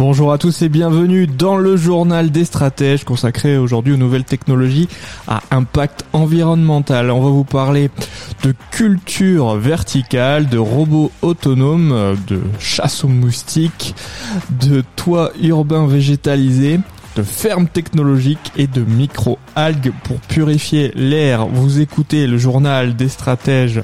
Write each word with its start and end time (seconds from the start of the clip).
Bonjour 0.00 0.32
à 0.32 0.38
tous 0.38 0.62
et 0.62 0.70
bienvenue 0.70 1.26
dans 1.26 1.58
le 1.58 1.76
journal 1.76 2.30
des 2.30 2.46
stratèges 2.46 3.04
consacré 3.04 3.58
aujourd'hui 3.58 3.92
aux 3.92 3.98
nouvelles 3.98 4.24
technologies 4.24 4.88
à 5.28 5.42
impact 5.50 6.06
environnemental. 6.14 7.10
On 7.10 7.20
va 7.20 7.28
vous 7.28 7.44
parler 7.44 7.90
de 8.42 8.54
culture 8.70 9.56
verticale, 9.56 10.48
de 10.48 10.56
robots 10.56 11.12
autonomes, 11.20 12.16
de 12.28 12.40
chasse 12.58 13.04
aux 13.04 13.08
moustiques, 13.08 13.94
de 14.48 14.82
toits 14.96 15.32
urbains 15.42 15.86
végétalisés, 15.86 16.80
de 17.14 17.22
fermes 17.22 17.68
technologiques 17.68 18.52
et 18.56 18.68
de 18.68 18.80
micro-algues 18.80 19.92
pour 20.04 20.18
purifier 20.20 20.92
l'air. 20.94 21.46
Vous 21.46 21.78
écoutez 21.78 22.26
le 22.26 22.38
journal 22.38 22.96
des 22.96 23.10
stratèges 23.10 23.82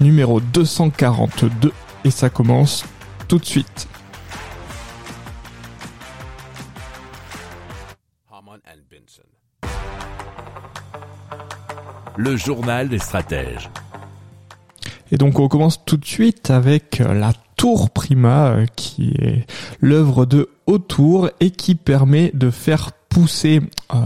numéro 0.00 0.38
242 0.38 1.72
et 2.04 2.10
ça 2.12 2.30
commence 2.30 2.84
tout 3.26 3.38
de 3.38 3.44
suite. 3.44 3.88
Le 12.16 12.36
journal 12.36 12.88
des 12.88 12.98
stratèges. 12.98 13.68
Et 15.12 15.16
donc 15.16 15.38
on 15.38 15.48
commence 15.48 15.84
tout 15.84 15.96
de 15.96 16.04
suite 16.04 16.50
avec 16.50 17.00
euh, 17.00 17.14
la 17.14 17.32
Tour 17.56 17.90
Prima 17.90 18.48
euh, 18.48 18.66
qui 18.76 19.14
est 19.18 19.46
l'œuvre 19.80 20.26
de 20.26 20.50
Autour 20.66 21.30
et 21.38 21.52
qui 21.52 21.76
permet 21.76 22.32
de 22.34 22.50
faire 22.50 22.90
pousser 23.08 23.60
euh, 23.94 23.98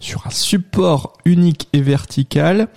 sur 0.00 0.26
un 0.26 0.30
support 0.30 1.12
unique 1.26 1.68
et 1.74 1.82
vertical 1.82 2.68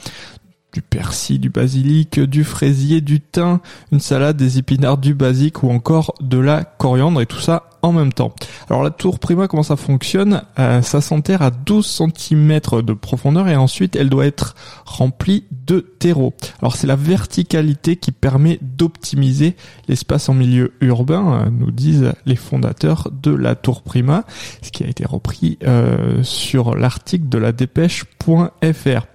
du 0.74 0.82
persil, 0.82 1.40
du 1.40 1.50
basilic, 1.50 2.20
du 2.20 2.44
fraisier, 2.44 3.02
du 3.02 3.22
thym, 3.22 3.60
une 3.92 4.00
salade, 4.00 4.38
des 4.38 4.58
épinards, 4.60 4.98
du 4.98 5.14
basique 5.14 5.64
ou 5.64 5.70
encore 5.70 6.14
de 6.22 6.38
la 6.38 6.64
coriandre 6.64 7.22
et 7.22 7.26
tout 7.26 7.40
ça 7.40 7.70
en 7.82 7.92
même 7.92 8.14
temps. 8.14 8.34
Alors 8.70 8.84
la 8.84 8.92
tour 8.92 9.20
prima, 9.20 9.48
comment 9.48 9.64
ça 9.64 9.76
fonctionne? 9.76 10.42
Euh, 10.60 10.82
Ça 10.82 11.02
s'enterre 11.02 11.42
à 11.42 11.52
12 11.52 11.86
cm 12.18 12.60
de 12.84 12.94
profondeur 12.94 13.48
et 13.48 13.56
ensuite 13.56 13.96
elle 13.96 14.10
doit 14.10 14.26
être 14.26 14.56
remplie 14.86 15.46
de 15.66 15.80
terreau. 15.80 16.34
Alors 16.62 16.76
c'est 16.76 16.88
la 16.88 16.96
verticalité 16.96 17.96
qui 17.96 18.12
permet 18.12 18.60
d'optimiser 18.62 19.56
l'espace 19.88 20.30
en 20.30 20.34
milieu 20.34 20.74
urbain, 20.82 21.46
euh, 21.46 21.50
nous 21.50 21.72
disent 21.72 22.14
les 22.26 22.36
fondateurs 22.36 23.10
de 23.12 23.32
la 23.32 23.56
tour 23.56 23.82
prima, 23.82 24.26
ce 24.62 24.72
qui 24.72 24.84
a 24.84 24.88
été 24.88 25.06
repris 25.06 25.58
euh, 25.64 26.22
sur 26.24 26.76
l'article 26.76 27.30
de 27.30 27.38
la 27.38 27.52
dépêche.fr. 27.52 29.08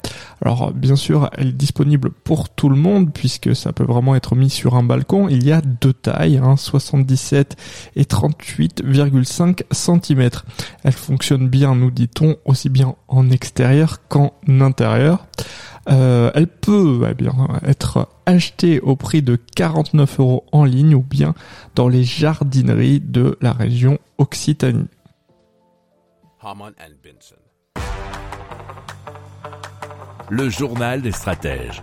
Alors 0.42 0.72
bien 0.72 0.96
sûr, 0.96 1.30
elle 1.36 1.48
est 1.48 1.52
disponible 1.52 2.10
pour 2.10 2.48
tout 2.48 2.68
le 2.68 2.76
monde 2.76 3.12
puisque 3.12 3.54
ça 3.54 3.72
peut 3.72 3.84
vraiment 3.84 4.14
être 4.14 4.34
mis 4.34 4.50
sur 4.50 4.74
un 4.74 4.82
balcon. 4.82 5.28
Il 5.28 5.44
y 5.44 5.52
a 5.52 5.60
deux 5.60 5.92
tailles, 5.92 6.38
hein, 6.38 6.56
77 6.56 7.56
et 7.96 8.04
38,5 8.04 9.62
cm. 9.70 10.30
Elle 10.82 10.92
fonctionne 10.92 11.48
bien, 11.48 11.74
nous 11.74 11.90
dit-on, 11.90 12.36
aussi 12.44 12.68
bien 12.68 12.94
en 13.08 13.30
extérieur 13.30 14.06
qu'en 14.08 14.32
intérieur. 14.48 15.26
Euh, 15.90 16.30
elle 16.34 16.46
peut 16.46 17.06
eh 17.10 17.14
bien, 17.14 17.34
être 17.66 18.08
achetée 18.26 18.80
au 18.80 18.96
prix 18.96 19.22
de 19.22 19.36
49 19.36 20.20
euros 20.20 20.44
en 20.52 20.64
ligne 20.64 20.94
ou 20.94 21.02
bien 21.02 21.34
dans 21.74 21.88
les 21.88 22.04
jardineries 22.04 23.00
de 23.00 23.36
la 23.40 23.52
région 23.52 23.98
Occitanie. 24.18 24.88
Le 30.36 30.50
journal 30.50 31.00
des 31.00 31.12
stratèges. 31.12 31.80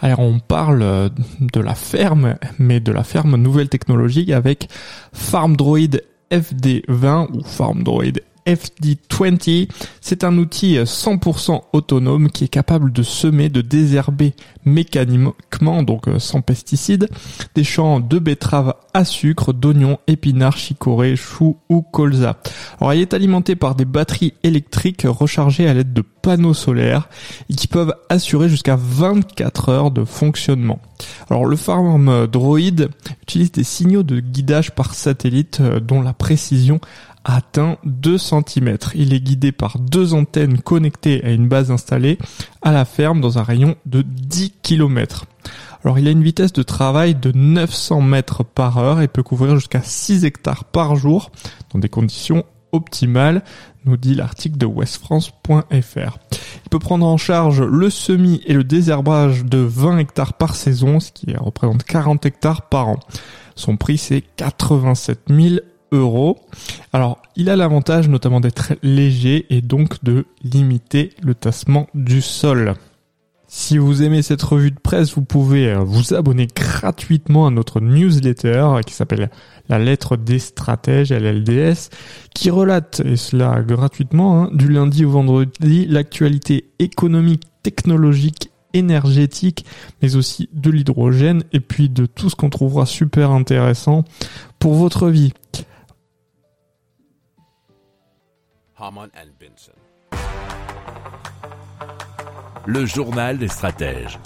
Alors 0.00 0.18
on 0.18 0.40
parle 0.40 0.82
euh, 0.82 1.08
de 1.38 1.60
la 1.60 1.76
ferme, 1.76 2.34
mais 2.58 2.80
de 2.80 2.90
la 2.90 3.04
ferme 3.04 3.36
nouvelle 3.36 3.68
technologie 3.68 4.32
avec 4.32 4.68
FarmDroid 5.12 6.00
FD20 6.32 7.28
ou 7.32 7.44
FarmDroid 7.44 8.18
FD20. 8.46 9.68
C'est 10.00 10.24
un 10.24 10.38
outil 10.38 10.76
100% 10.78 11.62
autonome 11.72 12.30
qui 12.30 12.44
est 12.44 12.48
capable 12.48 12.92
de 12.92 13.02
semer, 13.02 13.48
de 13.48 13.60
désherber 13.60 14.34
mécaniquement, 14.64 15.82
donc 15.82 16.08
euh, 16.08 16.18
sans 16.18 16.40
pesticides, 16.42 17.08
des 17.54 17.64
champs 17.64 18.00
de 18.00 18.18
betteraves 18.18 18.74
à 18.92 19.04
sucre, 19.04 19.52
d'oignons, 19.52 19.98
épinards, 20.06 20.58
chicorées, 20.58 21.16
choux 21.16 21.56
ou 21.68 21.82
colza. 21.82 22.38
Alors 22.80 22.92
il 22.94 23.00
est 23.00 23.14
alimenté 23.14 23.56
par 23.56 23.74
des 23.74 23.84
batteries 23.84 24.34
électriques 24.42 25.06
rechargées 25.06 25.68
à 25.68 25.74
l'aide 25.74 25.92
de 25.92 26.02
panneaux 26.02 26.54
solaires 26.54 27.08
et 27.48 27.54
qui 27.54 27.68
peuvent 27.68 27.94
assurer 28.08 28.48
jusqu'à 28.48 28.76
24 28.76 29.68
heures 29.68 29.90
de 29.92 30.04
fonctionnement. 30.04 30.80
Alors 31.30 31.44
le 31.44 31.56
Farm 31.56 32.26
Droid 32.26 32.88
utilise 33.22 33.52
des 33.52 33.64
signaux 33.64 34.02
de 34.02 34.18
guidage 34.20 34.72
par 34.72 34.94
satellite 34.94 35.60
euh, 35.60 35.80
dont 35.80 36.02
la 36.02 36.12
précision 36.12 36.80
atteint 37.26 37.76
2 37.84 38.16
cm. 38.16 38.78
Il 38.94 39.12
est 39.12 39.20
guidé 39.20 39.52
par 39.52 39.78
deux 39.78 40.14
antennes 40.14 40.60
connectées 40.60 41.22
à 41.24 41.30
une 41.30 41.48
base 41.48 41.70
installée 41.70 42.18
à 42.62 42.72
la 42.72 42.84
ferme 42.84 43.20
dans 43.20 43.38
un 43.38 43.42
rayon 43.42 43.76
de 43.84 44.02
10 44.02 44.54
km. 44.62 45.26
Alors 45.84 45.98
il 45.98 46.08
a 46.08 46.12
une 46.12 46.22
vitesse 46.22 46.52
de 46.52 46.62
travail 46.62 47.14
de 47.14 47.32
900 47.32 48.00
mètres 48.00 48.44
par 48.44 48.78
heure 48.78 49.00
et 49.00 49.08
peut 49.08 49.22
couvrir 49.22 49.56
jusqu'à 49.56 49.82
6 49.82 50.24
hectares 50.24 50.64
par 50.64 50.96
jour 50.96 51.30
dans 51.72 51.78
des 51.78 51.88
conditions 51.88 52.44
optimales, 52.72 53.42
nous 53.84 53.96
dit 53.96 54.14
l'article 54.14 54.58
de 54.58 54.66
westfrance.fr. 54.66 55.72
Il 55.72 56.70
peut 56.70 56.78
prendre 56.78 57.06
en 57.06 57.16
charge 57.16 57.62
le 57.62 57.90
semis 57.90 58.40
et 58.46 58.52
le 58.52 58.64
désherbage 58.64 59.44
de 59.44 59.58
20 59.58 59.98
hectares 59.98 60.34
par 60.34 60.54
saison, 60.54 61.00
ce 61.00 61.12
qui 61.12 61.34
représente 61.36 61.84
40 61.84 62.26
hectares 62.26 62.68
par 62.68 62.88
an. 62.88 63.00
Son 63.54 63.76
prix 63.76 63.98
c'est 63.98 64.22
87 64.36 65.20
000 65.28 65.56
Alors, 66.92 67.22
il 67.36 67.48
a 67.50 67.56
l'avantage 67.56 68.08
notamment 68.08 68.40
d'être 68.40 68.74
léger 68.82 69.46
et 69.50 69.60
donc 69.62 70.02
de 70.04 70.26
limiter 70.42 71.12
le 71.22 71.34
tassement 71.34 71.86
du 71.94 72.20
sol. 72.20 72.74
Si 73.48 73.78
vous 73.78 74.02
aimez 74.02 74.22
cette 74.22 74.42
revue 74.42 74.72
de 74.72 74.78
presse, 74.78 75.14
vous 75.14 75.22
pouvez 75.22 75.70
euh, 75.70 75.78
vous 75.78 76.14
abonner 76.14 76.48
gratuitement 76.48 77.46
à 77.46 77.50
notre 77.50 77.80
newsletter 77.80 78.80
qui 78.84 78.92
s'appelle 78.92 79.30
La 79.68 79.78
lettre 79.78 80.16
des 80.16 80.40
stratèges, 80.40 81.12
LLDS, 81.12 81.90
qui 82.34 82.50
relate, 82.50 83.00
et 83.04 83.16
cela 83.16 83.62
gratuitement, 83.62 84.42
hein, 84.42 84.50
du 84.52 84.68
lundi 84.68 85.04
au 85.04 85.10
vendredi, 85.10 85.86
l'actualité 85.86 86.70
économique, 86.80 87.44
technologique 87.62 88.50
énergétique, 88.74 89.64
mais 90.02 90.16
aussi 90.16 90.48
de 90.52 90.70
l'hydrogène 90.70 91.44
et 91.52 91.60
puis 91.60 91.88
de 91.88 92.04
tout 92.04 92.28
ce 92.28 92.36
qu'on 92.36 92.50
trouvera 92.50 92.84
super 92.84 93.30
intéressant 93.30 94.04
pour 94.58 94.74
votre 94.74 95.08
vie. 95.08 95.32
And. 98.78 99.08
Le 102.66 102.84
journal 102.84 103.38
des 103.38 103.48
stratèges. 103.48 104.18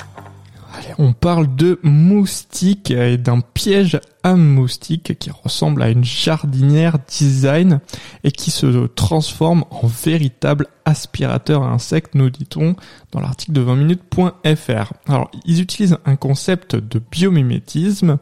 Allez, 0.74 0.94
on 0.98 1.12
parle 1.12 1.54
de 1.54 1.78
moustiques 1.84 2.90
et 2.90 3.16
d'un 3.16 3.40
piège 3.40 4.00
à 4.24 4.34
moustiques 4.34 5.18
qui 5.18 5.30
ressemble 5.30 5.82
à 5.82 5.90
une 5.90 6.02
jardinière 6.02 6.98
design 7.06 7.80
et 8.24 8.32
qui 8.32 8.50
se 8.50 8.86
transforme 8.88 9.64
en 9.70 9.86
véritable 9.86 10.66
aspirateur 10.84 11.62
à 11.62 11.68
insectes, 11.68 12.16
nous 12.16 12.30
dit-on 12.30 12.74
dans 13.12 13.20
l'article 13.20 13.52
de 13.52 13.62
20minutes.fr. 13.62 14.92
Alors, 15.06 15.30
ils 15.44 15.60
utilisent 15.60 15.98
un 16.06 16.16
concept 16.16 16.74
de 16.74 16.98
biomimétisme 16.98 18.18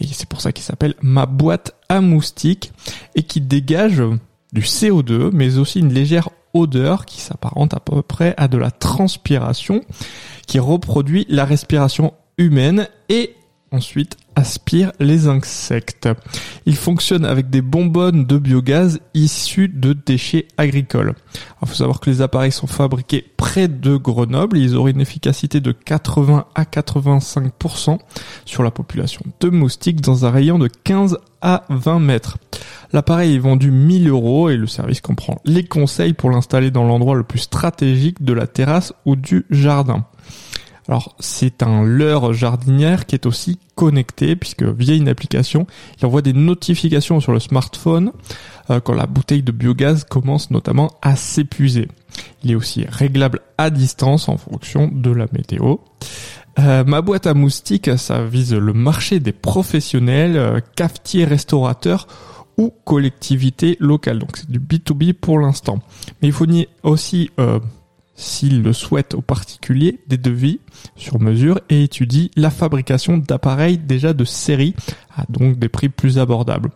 et 0.00 0.06
c'est 0.08 0.28
pour 0.28 0.40
ça 0.40 0.50
qu'il 0.50 0.64
s'appelle 0.64 0.94
ma 1.02 1.26
boîte 1.26 1.76
à 1.88 2.00
moustiques 2.00 2.72
et 3.14 3.22
qui 3.22 3.40
dégage 3.40 4.02
du 4.52 4.62
CO2 4.62 5.30
mais 5.32 5.58
aussi 5.58 5.80
une 5.80 5.92
légère 5.92 6.30
odeur 6.54 7.06
qui 7.06 7.20
s'apparente 7.20 7.74
à 7.74 7.80
peu 7.80 8.02
près 8.02 8.34
à 8.36 8.48
de 8.48 8.58
la 8.58 8.70
transpiration 8.70 9.82
qui 10.46 10.58
reproduit 10.58 11.26
la 11.28 11.44
respiration 11.44 12.14
humaine 12.38 12.88
et 13.08 13.34
ensuite 13.70 14.16
aspire 14.34 14.92
les 15.00 15.26
insectes. 15.26 16.08
Il 16.64 16.76
fonctionne 16.76 17.24
avec 17.24 17.50
des 17.50 17.60
bonbonnes 17.60 18.24
de 18.24 18.38
biogaz 18.38 19.00
issues 19.14 19.68
de 19.68 19.92
déchets 19.92 20.46
agricoles. 20.56 21.14
Il 21.60 21.68
faut 21.68 21.74
savoir 21.74 22.00
que 22.00 22.08
les 22.08 22.22
appareils 22.22 22.52
sont 22.52 22.66
fabriqués 22.66 23.26
près 23.36 23.68
de 23.68 23.96
Grenoble. 23.96 24.56
Ils 24.58 24.76
auraient 24.76 24.92
une 24.92 25.00
efficacité 25.00 25.60
de 25.60 25.72
80 25.72 26.46
à 26.54 26.62
85% 26.62 27.98
sur 28.44 28.62
la 28.62 28.70
population 28.70 29.22
de 29.40 29.48
moustiques 29.50 30.00
dans 30.00 30.24
un 30.24 30.30
rayon 30.30 30.58
de 30.58 30.68
15 30.68 31.18
à 31.42 31.64
20 31.68 31.98
mètres. 31.98 32.38
L'appareil 32.92 33.34
est 33.34 33.38
vendu 33.38 33.70
1000 33.70 34.08
euros 34.08 34.48
et 34.48 34.56
le 34.56 34.66
service 34.66 35.00
comprend 35.00 35.40
les 35.44 35.64
conseils 35.64 36.14
pour 36.14 36.30
l'installer 36.30 36.70
dans 36.70 36.84
l'endroit 36.84 37.14
le 37.14 37.24
plus 37.24 37.40
stratégique 37.40 38.22
de 38.22 38.32
la 38.32 38.46
terrasse 38.46 38.92
ou 39.04 39.14
du 39.16 39.44
jardin. 39.50 40.06
Alors 40.88 41.14
c'est 41.20 41.62
un 41.62 41.84
leurre 41.84 42.32
jardinière 42.32 43.04
qui 43.04 43.14
est 43.14 43.26
aussi 43.26 43.58
connecté 43.74 44.36
puisque 44.36 44.62
via 44.62 44.94
une 44.94 45.08
application, 45.08 45.66
il 45.98 46.06
envoie 46.06 46.22
des 46.22 46.32
notifications 46.32 47.20
sur 47.20 47.32
le 47.32 47.40
smartphone 47.40 48.12
euh, 48.70 48.80
quand 48.80 48.94
la 48.94 49.06
bouteille 49.06 49.42
de 49.42 49.52
biogaz 49.52 50.04
commence 50.04 50.50
notamment 50.50 50.90
à 51.02 51.14
s'épuiser. 51.14 51.88
Il 52.42 52.50
est 52.50 52.54
aussi 52.54 52.86
réglable 52.88 53.40
à 53.58 53.68
distance 53.68 54.30
en 54.30 54.38
fonction 54.38 54.88
de 54.90 55.10
la 55.10 55.26
météo. 55.32 55.76
Euh, 56.58 56.84
ma 56.84 57.02
boîte 57.02 57.26
à 57.26 57.34
moustiques, 57.34 57.90
ça 57.98 58.24
vise 58.24 58.54
le 58.54 58.72
marché 58.72 59.20
des 59.20 59.32
professionnels, 59.32 60.36
euh, 60.36 60.60
cafetiers, 60.74 61.26
restaurateurs 61.26 62.08
ou 62.58 62.74
collectivités 62.84 63.76
locales. 63.80 64.18
Donc 64.18 64.36
c'est 64.36 64.50
du 64.50 64.60
B2B 64.60 65.14
pour 65.14 65.38
l'instant. 65.38 65.78
Mais 66.20 66.28
il 66.28 66.32
faut 66.32 66.46
aussi 66.82 67.30
s'il 68.18 68.62
le 68.62 68.72
souhaite 68.72 69.14
au 69.14 69.20
particulier, 69.20 70.00
des 70.08 70.18
devis 70.18 70.58
sur 70.96 71.20
mesure 71.20 71.60
et 71.70 71.84
étudie 71.84 72.32
la 72.34 72.50
fabrication 72.50 73.16
d'appareils 73.16 73.78
déjà 73.78 74.12
de 74.12 74.24
série 74.24 74.74
à 75.16 75.24
donc 75.28 75.56
des 75.56 75.68
prix 75.68 75.88
plus 75.88 76.18
abordables. 76.18 76.70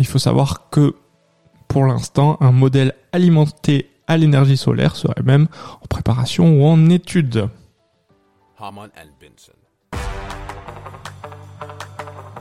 Il 0.00 0.06
faut 0.06 0.18
savoir 0.18 0.68
que 0.70 0.96
pour 1.68 1.86
l'instant, 1.86 2.36
un 2.40 2.50
modèle 2.50 2.92
alimenté 3.12 3.88
à 4.08 4.16
l'énergie 4.16 4.56
solaire 4.56 4.96
serait 4.96 5.22
même 5.24 5.46
en 5.80 5.86
préparation 5.86 6.60
ou 6.60 6.64
en 6.66 6.90
étude. 6.90 7.48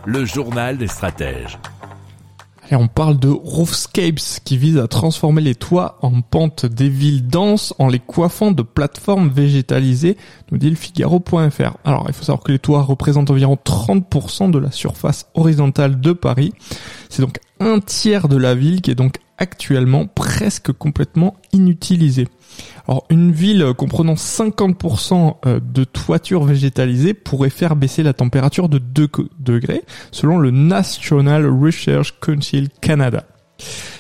Le 0.06 0.26
journal 0.26 0.78
des 0.78 0.88
stratèges. 0.88 1.60
Et 2.74 2.76
on 2.76 2.88
parle 2.88 3.20
de 3.20 3.30
Roofscapes 3.30 4.42
qui 4.44 4.58
vise 4.58 4.80
à 4.80 4.88
transformer 4.88 5.42
les 5.42 5.54
toits 5.54 6.00
en 6.02 6.22
pente 6.22 6.66
des 6.66 6.90
villes 6.90 7.28
denses 7.28 7.72
en 7.78 7.88
les 7.88 8.00
coiffant 8.00 8.50
de 8.50 8.64
plateformes 8.64 9.30
végétalisées, 9.30 10.18
nous 10.52 10.58
dit 10.58 10.72
le 10.72 10.76
Figaro.fr. 10.76 11.78
Alors 11.86 12.06
il 12.08 12.16
faut 12.16 12.24
savoir 12.24 12.44
que 12.44 12.52
les 12.52 12.58
toits 12.58 12.82
représentent 12.82 13.30
environ 13.30 13.60
30% 13.64 14.50
de 14.50 14.58
la 14.58 14.72
surface 14.72 15.28
horizontale 15.36 16.02
de 16.02 16.14
Paris. 16.14 16.52
C'est 17.10 17.22
donc 17.22 17.38
un 17.60 17.80
tiers 17.80 18.28
de 18.28 18.38
la 18.38 18.56
ville 18.56 18.82
qui 18.82 18.90
est 18.90 18.96
donc 18.96 19.18
actuellement 19.38 20.08
presque 20.08 20.72
complètement 20.72 21.36
inutilisée. 21.52 22.28
Alors 22.88 23.06
une 23.10 23.32
ville 23.32 23.74
comprenant 23.78 24.14
50% 24.14 25.38
euh, 25.46 25.60
de 25.60 25.84
toiture 25.84 26.44
végétalisée 26.44 27.14
pourrait 27.14 27.50
faire 27.50 27.76
baisser 27.76 28.04
la 28.04 28.14
température 28.14 28.70
de 28.70 28.78
2 28.78 29.10
degrés 29.40 29.84
selon 30.12 30.38
le 30.38 30.52
National 30.52 31.46
Research 31.48 32.14
Council 32.20 32.70
Canada. 32.82 33.26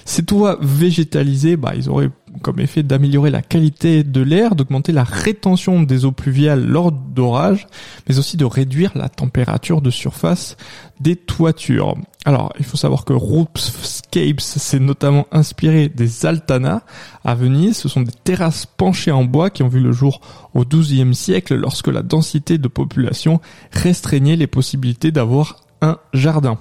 Ces 0.05 0.23
toits 0.23 0.57
végétalisés, 0.61 1.55
bah, 1.55 1.73
ils 1.75 1.89
auraient 1.89 2.09
comme 2.41 2.59
effet 2.59 2.83
d'améliorer 2.83 3.29
la 3.29 3.41
qualité 3.41 4.03
de 4.03 4.21
l'air, 4.21 4.55
d'augmenter 4.55 4.91
la 4.91 5.03
rétention 5.03 5.83
des 5.83 6.05
eaux 6.05 6.11
pluviales 6.11 6.65
lors 6.65 6.91
d'orages, 6.91 7.67
mais 8.07 8.19
aussi 8.19 8.37
de 8.37 8.45
réduire 8.45 8.91
la 8.95 9.09
température 9.09 9.81
de 9.81 9.89
surface 9.89 10.57
des 10.99 11.15
toitures. 11.15 11.95
Alors, 12.25 12.53
il 12.57 12.65
faut 12.65 12.77
savoir 12.77 13.05
que 13.05 13.13
Roofscapes 13.13 14.39
s'est 14.39 14.79
notamment 14.79 15.27
inspiré 15.31 15.89
des 15.89 16.25
Altana 16.25 16.83
à 17.23 17.35
Venise. 17.35 17.77
Ce 17.77 17.89
sont 17.89 18.01
des 18.01 18.11
terrasses 18.23 18.65
penchées 18.65 19.11
en 19.11 19.25
bois 19.25 19.49
qui 19.49 19.63
ont 19.63 19.67
vu 19.67 19.79
le 19.79 19.91
jour 19.91 20.21
au 20.53 20.63
XIIe 20.63 21.13
siècle 21.13 21.55
lorsque 21.55 21.87
la 21.87 22.01
densité 22.01 22.57
de 22.57 22.67
population 22.67 23.41
restreignait 23.71 24.37
les 24.37 24.47
possibilités 24.47 25.11
d'avoir 25.11 25.63
un 25.81 25.97
jardin. 26.13 26.57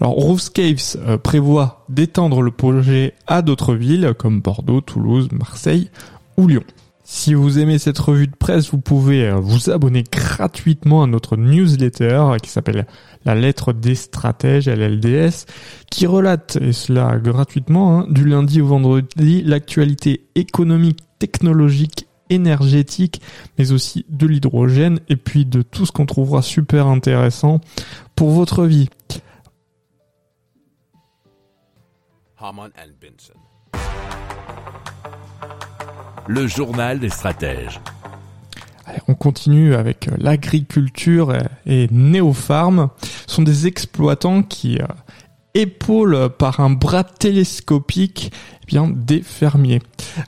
Alors 0.00 0.14
Roofscapes 0.14 0.96
euh, 0.96 1.18
prévoit 1.18 1.84
d'étendre 1.88 2.42
le 2.42 2.50
projet 2.50 3.14
à 3.26 3.42
d'autres 3.42 3.74
villes 3.74 4.14
comme 4.18 4.40
Bordeaux, 4.40 4.80
Toulouse, 4.80 5.28
Marseille 5.32 5.90
ou 6.36 6.46
Lyon. 6.46 6.64
Si 7.10 7.32
vous 7.32 7.58
aimez 7.58 7.78
cette 7.78 7.98
revue 7.98 8.26
de 8.26 8.36
presse, 8.36 8.70
vous 8.70 8.82
pouvez 8.82 9.28
euh, 9.28 9.36
vous 9.36 9.70
abonner 9.70 10.04
gratuitement 10.04 11.02
à 11.02 11.06
notre 11.06 11.38
newsletter 11.38 12.36
qui 12.42 12.50
s'appelle 12.50 12.86
La 13.24 13.34
lettre 13.34 13.72
des 13.72 13.94
stratèges, 13.94 14.68
LLDS, 14.68 15.46
qui 15.90 16.06
relate, 16.06 16.58
et 16.60 16.74
cela 16.74 17.18
gratuitement, 17.18 18.00
hein, 18.00 18.06
du 18.10 18.26
lundi 18.26 18.60
au 18.60 18.66
vendredi, 18.66 19.42
l'actualité 19.42 20.26
économique, 20.34 20.98
technologique 21.18 22.08
énergétique, 22.28 23.22
mais 23.58 23.72
aussi 23.72 24.04
de 24.10 24.26
l'hydrogène, 24.26 25.00
et 25.08 25.16
puis 25.16 25.46
de 25.46 25.62
tout 25.62 25.86
ce 25.86 25.92
qu'on 25.92 26.04
trouvera 26.04 26.42
super 26.42 26.88
intéressant 26.88 27.62
pour 28.16 28.32
votre 28.32 28.66
vie. 28.66 28.90
Le 36.28 36.46
journal 36.46 37.00
des 37.00 37.08
stratèges. 37.08 37.80
on 39.08 39.14
continue 39.14 39.74
avec 39.74 40.06
euh, 40.06 40.12
l'agriculture 40.18 41.36
et 41.66 41.88
Néopharm. 41.90 42.90
Ce 43.26 43.34
sont 43.34 43.42
des 43.42 43.66
exploitants 43.66 44.44
qui 44.44 44.78
euh, 44.78 44.86
épaulent 45.54 46.28
par 46.30 46.60
un 46.60 46.70
bras 46.70 47.02
télescopique 47.02 48.30
eh 48.62 48.66
bien 48.66 48.88
des 48.88 49.22
fermiers. 49.22 49.82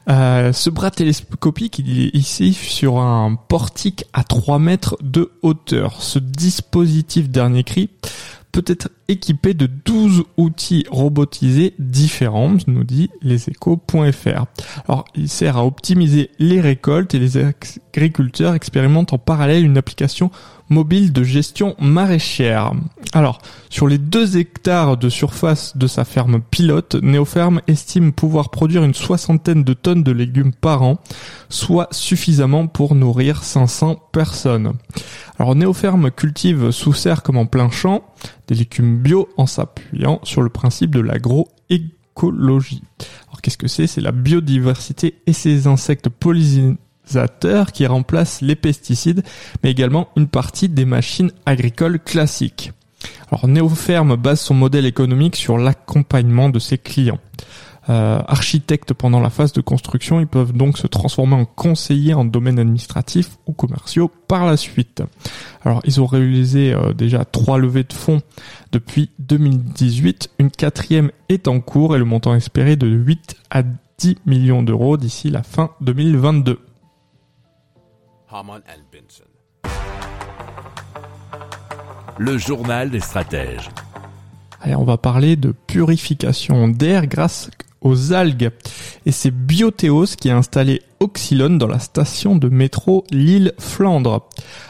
Euh, 0.08 0.52
ce 0.52 0.68
bras 0.68 0.90
télescopique, 0.90 1.78
il 1.78 2.06
est 2.06 2.16
ici 2.16 2.54
sur 2.54 2.98
un 2.98 3.36
portique 3.36 4.04
à 4.12 4.24
3 4.24 4.58
mètres 4.58 4.96
de 5.00 5.30
hauteur. 5.42 6.02
Ce 6.02 6.18
dispositif 6.18 7.28
dernier 7.28 7.62
cri 7.62 7.88
peut 8.52 8.64
être 8.67 8.91
équipé 9.08 9.55
de 9.55 9.67
12 9.67 10.25
outils 10.37 10.85
robotisés 10.91 11.75
différents, 11.79 12.56
nous 12.67 12.85
dit 12.85 13.11
leséchos.fr. 13.23 14.44
Alors, 14.88 15.05
il 15.14 15.29
sert 15.29 15.56
à 15.56 15.64
optimiser 15.64 16.31
les 16.38 16.61
récoltes 16.61 17.14
et 17.14 17.19
les 17.19 17.38
agriculteurs 17.38 18.55
expérimentent 18.55 19.12
en 19.12 19.19
parallèle 19.19 19.64
une 19.64 19.79
application 19.79 20.31
mobile 20.70 21.12
de 21.12 21.22
gestion 21.22 21.75
maraîchère. 21.81 22.72
Alors, 23.12 23.40
sur 23.69 23.88
les 23.88 23.99
2 23.99 24.38
hectares 24.38 24.96
de 24.96 25.08
surface 25.08 25.76
de 25.76 25.87
sa 25.87 26.05
ferme 26.05 26.40
pilote, 26.40 26.94
Neoferme 27.02 27.61
estime 27.67 28.12
pouvoir 28.12 28.50
produire 28.50 28.84
une 28.84 28.94
soixantaine 28.94 29.64
de 29.64 29.75
tonnes 29.75 30.05
de 30.05 30.12
légumes 30.12 30.52
par 30.52 30.82
an, 30.82 31.00
soit 31.49 31.88
suffisamment 31.90 32.69
pour 32.69 32.94
nourrir 32.94 33.43
500 33.43 34.00
personnes. 34.12 34.72
Alors 35.38 35.56
Néoferme 35.56 36.11
cultive 36.11 36.70
sous 36.70 36.93
serre 36.93 37.23
comme 37.23 37.37
en 37.37 37.46
plein 37.46 37.70
champ 37.70 38.05
des 38.46 38.55
légumes 38.55 38.99
bio 38.99 39.28
en 39.37 39.46
s'appuyant 39.46 40.20
sur 40.23 40.43
le 40.43 40.50
principe 40.50 40.94
de 40.94 41.00
l'agroécologie. 41.00 42.82
Alors 43.28 43.40
qu'est-ce 43.43 43.58
que 43.58 43.69
c'est? 43.69 43.87
C'est 43.87 44.00
la 44.00 44.12
biodiversité 44.12 45.21
et 45.26 45.33
ces 45.33 45.66
insectes 45.66 46.09
pollinisateurs 46.09 46.78
qui 47.73 47.87
remplacent 47.87 48.40
les 48.40 48.57
pesticides, 48.57 49.23
mais 49.62 49.71
également 49.71 50.09
une 50.16 50.28
partie 50.28 50.69
des 50.69 50.85
machines 50.85 51.33
agricoles 51.45 51.99
classiques. 51.99 52.73
Alors 53.30 53.49
Néoferme 53.49 54.16
base 54.16 54.40
son 54.40 54.54
modèle 54.54 54.87
économique 54.87 55.37
sur 55.37 55.59
l'accompagnement 55.59 56.49
de 56.49 56.59
ses 56.59 56.78
clients. 56.78 57.19
Euh, 57.88 58.21
architectes 58.28 58.92
pendant 58.92 59.21
la 59.21 59.30
phase 59.30 59.52
de 59.52 59.61
construction, 59.62 60.21
ils 60.21 60.26
peuvent 60.26 60.52
donc 60.52 60.78
se 60.78 60.87
transformer 60.87 61.35
en 61.35 61.47
conseillers 61.47 62.14
en 62.14 62.25
domaine 62.25 62.59
administratif 62.59 63.38
ou 63.47 63.52
commerciaux 63.52 64.11
par 64.28 64.47
la 64.47 64.57
suite. 64.57 65.02
Alors 65.64 65.80
ils 65.85 66.00
ont 66.00 66.07
réalisé 66.07 66.73
euh, 66.73 66.92
déjà 66.92 67.25
trois 67.25 67.59
levées 67.59 67.85
de 67.85 67.92
fonds 67.92 68.21
depuis 68.71 69.11
2018, 69.19 70.30
une 70.38 70.50
quatrième 70.50 71.11
est 71.28 71.49
en 71.49 71.61
cours 71.61 71.97
et 71.97 71.99
le 71.99 72.04
montant 72.04 72.35
espéré 72.35 72.76
de 72.76 72.87
8 72.87 73.37
à 73.50 73.62
10 73.99 74.19
millions 74.26 74.62
d'euros 74.62 74.97
d'ici 74.97 75.30
la 75.30 75.42
fin 75.42 75.71
2022. 75.80 76.61
Le 82.18 82.38
journal 82.38 82.90
des 82.90 83.00
stratèges. 83.00 83.70
Allez, 84.60 84.76
on 84.76 84.84
va 84.84 84.99
parler 84.99 85.34
de 85.34 85.52
purification 85.66 86.68
d'air 86.68 87.08
grâce 87.08 87.50
aux 87.80 88.12
algues. 88.12 88.50
Et 89.04 89.10
c'est 89.10 89.32
Bioteos 89.32 90.16
qui 90.16 90.30
a 90.30 90.37
installé 90.37 90.82
Oxylone 91.00 91.58
dans 91.58 91.66
la 91.66 91.80
station 91.80 92.37
de 92.37 92.49
métro 92.49 93.04
Lille-Flandre. 93.10 94.28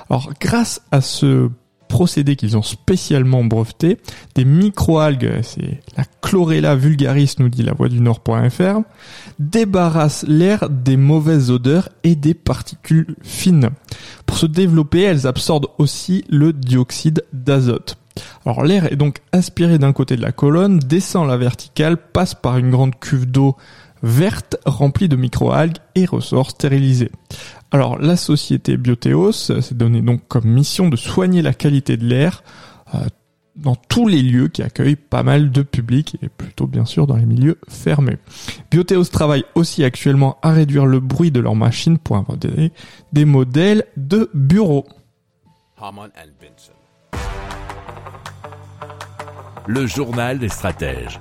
Alors 0.09 0.31
grâce 0.41 0.81
à 0.91 1.01
ce 1.01 1.51
procédé 1.91 2.37
qu'ils 2.37 2.57
ont 2.57 2.63
spécialement 2.63 3.45
breveté, 3.45 3.99
des 4.35 4.47
microalgues, 4.47 5.41
c'est 5.43 5.83
la 5.99 6.05
chlorella 6.23 6.77
vulgaris, 6.77 7.35
nous 7.39 7.51
dit 7.51 7.63
la 7.63 7.75
voix 7.75 7.91
du 7.91 8.01
Nord.fr, 8.01 8.81
débarrassent 9.39 10.25
l'air 10.27 10.71
des 10.71 10.97
mauvaises 10.97 11.51
odeurs 11.51 11.91
et 12.05 12.15
des 12.15 12.33
particules 12.33 13.17
fines. 13.23 13.71
Pour 14.25 14.39
se 14.39 14.47
développer, 14.47 15.03
elles 15.03 15.27
absorbent 15.27 15.69
aussi 15.77 16.25
le 16.31 16.55
dioxyde 16.55 17.25
d'azote. 17.35 17.99
Alors 18.47 18.65
l'air 18.65 18.91
est 18.91 18.97
donc 18.97 19.19
aspiré 19.33 19.79
d'un 19.79 19.93
côté 19.93 20.17
de 20.17 20.23
la 20.23 20.33
colonne, 20.33 20.79
descend 20.79 21.29
la 21.29 21.37
verticale, 21.37 21.97
passe 21.97 22.35
par 22.35 22.57
une 22.57 22.71
grande 22.71 22.99
cuve 22.99 23.27
d'eau 23.31 23.57
verte 24.03 24.57
remplie 24.65 25.09
de 25.09 25.17
microalgues 25.17 25.77
et 25.95 26.07
ressort 26.07 26.51
stérilisé. 26.51 27.11
Alors 27.73 27.99
la 27.99 28.17
société 28.17 28.77
Bioteos 28.77 29.33
s'est 29.33 29.75
donné 29.75 30.03
donc 30.03 30.27
comme 30.27 30.45
mission 30.45 30.89
de 30.89 30.97
soigner 30.97 31.41
la 31.41 31.55
qualité 31.55 31.97
de 31.97 32.05
l'air 32.05 32.43
euh, 32.95 32.99
dans 33.55 33.77
tous 33.77 34.09
les 34.09 34.23
lieux 34.23 34.49
qui 34.49 34.63
accueillent 34.63 34.97
pas 34.97 35.23
mal 35.23 35.53
de 35.53 35.63
public 35.63 36.17
et 36.23 36.29
plutôt 36.29 36.67
bien 36.67 36.85
sûr 36.85 37.07
dans 37.07 37.17
les 37.17 37.27
milieux 37.27 37.59
fermés. 37.69 38.19
Bioteos 38.71 39.05
travaille 39.05 39.45
aussi 39.55 39.85
actuellement 39.85 40.39
à 40.43 40.51
réduire 40.51 40.87
le 40.87 40.99
bruit 40.99 41.31
de 41.31 41.41
leurs 41.41 41.55
machines 41.55 41.99
pour 41.99 42.17
inventer 42.17 42.73
des 43.13 43.25
modèles 43.25 43.85
de 43.97 44.31
bureaux. 44.35 44.87
Le 49.67 49.87
journal 49.87 50.39
des 50.39 50.49
stratèges. 50.49 51.21